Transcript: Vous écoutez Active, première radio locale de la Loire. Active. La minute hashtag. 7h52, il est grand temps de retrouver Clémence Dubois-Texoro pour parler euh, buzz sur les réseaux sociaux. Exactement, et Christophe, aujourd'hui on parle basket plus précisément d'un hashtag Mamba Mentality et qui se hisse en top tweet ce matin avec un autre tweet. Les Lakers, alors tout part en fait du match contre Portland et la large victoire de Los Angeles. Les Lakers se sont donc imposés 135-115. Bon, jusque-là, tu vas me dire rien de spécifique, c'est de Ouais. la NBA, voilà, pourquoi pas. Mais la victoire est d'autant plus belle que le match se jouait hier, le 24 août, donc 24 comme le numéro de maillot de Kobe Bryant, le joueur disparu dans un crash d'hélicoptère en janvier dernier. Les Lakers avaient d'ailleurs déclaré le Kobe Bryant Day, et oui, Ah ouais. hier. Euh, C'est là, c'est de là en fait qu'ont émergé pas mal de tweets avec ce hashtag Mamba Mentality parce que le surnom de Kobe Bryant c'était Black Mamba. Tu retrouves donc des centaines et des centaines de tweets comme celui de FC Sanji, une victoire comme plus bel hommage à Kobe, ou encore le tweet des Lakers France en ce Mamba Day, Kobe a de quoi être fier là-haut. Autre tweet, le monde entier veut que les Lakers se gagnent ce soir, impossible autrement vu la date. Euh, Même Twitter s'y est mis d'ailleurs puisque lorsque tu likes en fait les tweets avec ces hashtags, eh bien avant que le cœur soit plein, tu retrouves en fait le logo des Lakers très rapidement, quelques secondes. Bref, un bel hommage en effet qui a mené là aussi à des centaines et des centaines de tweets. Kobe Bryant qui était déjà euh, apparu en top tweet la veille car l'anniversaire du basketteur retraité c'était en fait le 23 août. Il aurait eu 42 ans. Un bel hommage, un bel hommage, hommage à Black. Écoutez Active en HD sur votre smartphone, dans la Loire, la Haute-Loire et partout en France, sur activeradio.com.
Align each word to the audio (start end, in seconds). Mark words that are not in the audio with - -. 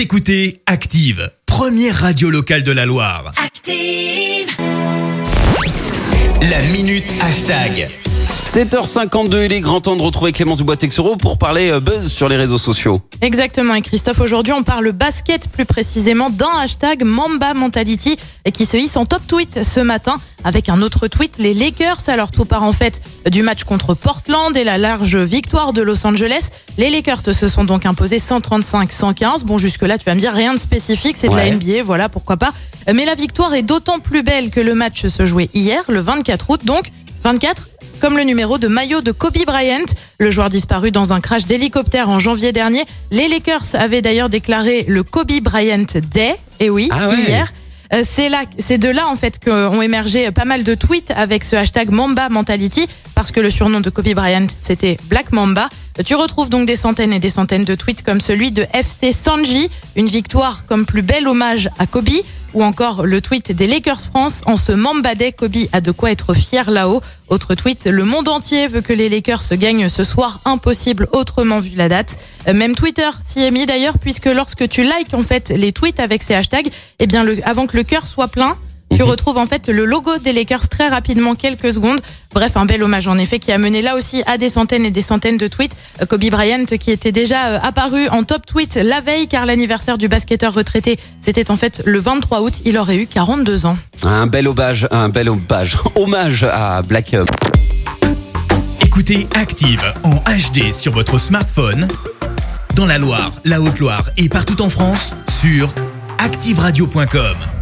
Vous 0.00 0.04
écoutez 0.04 0.62
Active, 0.64 1.30
première 1.44 1.94
radio 1.94 2.30
locale 2.30 2.62
de 2.62 2.72
la 2.72 2.86
Loire. 2.86 3.34
Active. 3.36 4.48
La 6.48 6.62
minute 6.72 7.04
hashtag. 7.20 7.99
7h52, 8.50 9.44
il 9.44 9.52
est 9.52 9.60
grand 9.60 9.80
temps 9.80 9.94
de 9.94 10.02
retrouver 10.02 10.32
Clémence 10.32 10.58
Dubois-Texoro 10.58 11.14
pour 11.14 11.38
parler 11.38 11.70
euh, 11.70 11.78
buzz 11.78 12.08
sur 12.10 12.28
les 12.28 12.34
réseaux 12.34 12.58
sociaux. 12.58 13.00
Exactement, 13.20 13.76
et 13.76 13.80
Christophe, 13.80 14.18
aujourd'hui 14.20 14.52
on 14.52 14.64
parle 14.64 14.90
basket 14.90 15.46
plus 15.46 15.64
précisément 15.64 16.30
d'un 16.30 16.58
hashtag 16.60 17.04
Mamba 17.04 17.54
Mentality 17.54 18.16
et 18.44 18.50
qui 18.50 18.66
se 18.66 18.76
hisse 18.76 18.96
en 18.96 19.06
top 19.06 19.22
tweet 19.28 19.62
ce 19.62 19.78
matin 19.78 20.16
avec 20.42 20.68
un 20.68 20.82
autre 20.82 21.06
tweet. 21.06 21.34
Les 21.38 21.54
Lakers, 21.54 22.00
alors 22.08 22.32
tout 22.32 22.44
part 22.44 22.64
en 22.64 22.72
fait 22.72 23.00
du 23.30 23.44
match 23.44 23.62
contre 23.62 23.94
Portland 23.94 24.56
et 24.56 24.64
la 24.64 24.78
large 24.78 25.14
victoire 25.16 25.72
de 25.72 25.82
Los 25.82 26.04
Angeles. 26.04 26.48
Les 26.76 26.90
Lakers 26.90 27.20
se 27.20 27.46
sont 27.46 27.62
donc 27.62 27.86
imposés 27.86 28.18
135-115. 28.18 29.44
Bon, 29.44 29.58
jusque-là, 29.58 29.96
tu 29.96 30.06
vas 30.06 30.16
me 30.16 30.20
dire 30.20 30.32
rien 30.32 30.54
de 30.54 30.58
spécifique, 30.58 31.16
c'est 31.18 31.28
de 31.28 31.34
Ouais. 31.34 31.50
la 31.50 31.54
NBA, 31.56 31.84
voilà, 31.84 32.08
pourquoi 32.08 32.36
pas. 32.36 32.50
Mais 32.92 33.04
la 33.04 33.14
victoire 33.14 33.54
est 33.54 33.62
d'autant 33.62 34.00
plus 34.00 34.24
belle 34.24 34.50
que 34.50 34.58
le 34.58 34.74
match 34.74 35.06
se 35.06 35.24
jouait 35.24 35.50
hier, 35.54 35.84
le 35.86 36.00
24 36.00 36.50
août, 36.50 36.60
donc 36.64 36.90
24 37.22 37.68
comme 38.00 38.16
le 38.16 38.24
numéro 38.24 38.58
de 38.58 38.66
maillot 38.68 39.00
de 39.02 39.12
Kobe 39.12 39.36
Bryant, 39.46 39.84
le 40.18 40.30
joueur 40.30 40.48
disparu 40.48 40.90
dans 40.90 41.12
un 41.12 41.20
crash 41.20 41.44
d'hélicoptère 41.44 42.08
en 42.08 42.18
janvier 42.18 42.52
dernier. 42.52 42.84
Les 43.10 43.28
Lakers 43.28 43.74
avaient 43.74 44.02
d'ailleurs 44.02 44.28
déclaré 44.30 44.84
le 44.88 45.02
Kobe 45.02 45.30
Bryant 45.42 45.84
Day, 46.12 46.34
et 46.60 46.70
oui, 46.70 46.88
Ah 46.92 47.08
ouais. 47.08 47.16
hier. 47.28 47.52
Euh, 47.92 48.04
C'est 48.08 48.28
là, 48.28 48.42
c'est 48.58 48.78
de 48.78 48.88
là 48.88 49.08
en 49.08 49.16
fait 49.16 49.38
qu'ont 49.44 49.82
émergé 49.82 50.30
pas 50.30 50.44
mal 50.44 50.62
de 50.62 50.74
tweets 50.76 51.10
avec 51.10 51.42
ce 51.42 51.56
hashtag 51.56 51.90
Mamba 51.90 52.28
Mentality 52.28 52.86
parce 53.16 53.32
que 53.32 53.40
le 53.40 53.50
surnom 53.50 53.80
de 53.80 53.90
Kobe 53.90 54.14
Bryant 54.14 54.46
c'était 54.60 54.96
Black 55.08 55.32
Mamba. 55.32 55.68
Tu 56.06 56.14
retrouves 56.14 56.48
donc 56.50 56.66
des 56.68 56.76
centaines 56.76 57.12
et 57.12 57.18
des 57.18 57.30
centaines 57.30 57.64
de 57.64 57.74
tweets 57.74 58.04
comme 58.04 58.20
celui 58.20 58.52
de 58.52 58.64
FC 58.72 59.10
Sanji, 59.12 59.68
une 59.96 60.06
victoire 60.06 60.66
comme 60.66 60.86
plus 60.86 61.02
bel 61.02 61.26
hommage 61.26 61.68
à 61.80 61.86
Kobe, 61.88 62.10
ou 62.54 62.62
encore 62.62 63.04
le 63.06 63.20
tweet 63.20 63.52
des 63.52 63.66
Lakers 63.66 64.00
France 64.00 64.40
en 64.46 64.56
ce 64.56 64.72
Mamba 64.72 65.14
Day, 65.14 65.32
Kobe 65.32 65.56
a 65.72 65.80
de 65.80 65.90
quoi 65.90 66.10
être 66.10 66.34
fier 66.34 66.70
là-haut. 66.70 67.00
Autre 67.28 67.54
tweet, 67.54 67.86
le 67.86 68.04
monde 68.04 68.28
entier 68.28 68.66
veut 68.66 68.80
que 68.80 68.92
les 68.92 69.08
Lakers 69.08 69.42
se 69.42 69.54
gagnent 69.54 69.88
ce 69.88 70.04
soir, 70.04 70.40
impossible 70.44 71.08
autrement 71.12 71.60
vu 71.60 71.70
la 71.76 71.88
date. 71.88 72.18
Euh, 72.48 72.54
Même 72.54 72.74
Twitter 72.74 73.08
s'y 73.24 73.40
est 73.40 73.50
mis 73.50 73.66
d'ailleurs 73.66 73.98
puisque 73.98 74.26
lorsque 74.26 74.68
tu 74.68 74.82
likes 74.82 75.14
en 75.14 75.22
fait 75.22 75.50
les 75.50 75.72
tweets 75.72 76.00
avec 76.00 76.22
ces 76.22 76.34
hashtags, 76.34 76.70
eh 76.98 77.06
bien 77.06 77.24
avant 77.44 77.66
que 77.66 77.76
le 77.76 77.82
cœur 77.82 78.06
soit 78.06 78.28
plein, 78.28 78.56
tu 78.94 79.02
retrouves 79.02 79.38
en 79.38 79.46
fait 79.46 79.68
le 79.68 79.84
logo 79.84 80.18
des 80.18 80.32
Lakers 80.32 80.68
très 80.68 80.88
rapidement, 80.88 81.34
quelques 81.34 81.72
secondes. 81.72 82.00
Bref, 82.32 82.56
un 82.56 82.66
bel 82.66 82.82
hommage 82.82 83.08
en 83.08 83.18
effet 83.18 83.38
qui 83.38 83.52
a 83.52 83.58
mené 83.58 83.82
là 83.82 83.96
aussi 83.96 84.22
à 84.26 84.38
des 84.38 84.50
centaines 84.50 84.84
et 84.84 84.90
des 84.90 85.02
centaines 85.02 85.36
de 85.36 85.48
tweets. 85.48 85.76
Kobe 86.08 86.24
Bryant 86.30 86.64
qui 86.64 86.90
était 86.90 87.12
déjà 87.12 87.48
euh, 87.48 87.58
apparu 87.62 88.08
en 88.08 88.24
top 88.24 88.46
tweet 88.46 88.76
la 88.76 89.00
veille 89.00 89.28
car 89.28 89.46
l'anniversaire 89.46 89.98
du 89.98 90.08
basketteur 90.08 90.54
retraité 90.54 90.98
c'était 91.20 91.50
en 91.50 91.56
fait 91.56 91.82
le 91.84 91.98
23 92.00 92.40
août. 92.42 92.60
Il 92.64 92.78
aurait 92.78 92.96
eu 92.96 93.06
42 93.06 93.66
ans. 93.66 93.76
Un 94.02 94.26
bel 94.26 94.48
hommage, 94.48 94.86
un 94.90 95.08
bel 95.08 95.28
hommage, 95.28 95.76
hommage 95.94 96.44
à 96.44 96.82
Black. 96.82 97.14
Écoutez 98.82 99.26
Active 99.34 99.82
en 100.04 100.16
HD 100.16 100.72
sur 100.72 100.92
votre 100.92 101.18
smartphone, 101.18 101.88
dans 102.74 102.86
la 102.86 102.98
Loire, 102.98 103.32
la 103.44 103.60
Haute-Loire 103.60 104.04
et 104.16 104.28
partout 104.28 104.60
en 104.62 104.68
France, 104.68 105.14
sur 105.28 105.72
activeradio.com. 106.18 107.59